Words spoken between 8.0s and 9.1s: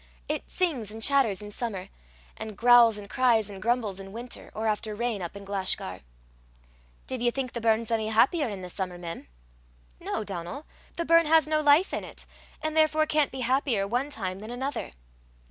happier i' the summer,